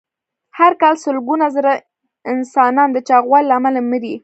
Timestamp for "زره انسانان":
1.55-2.89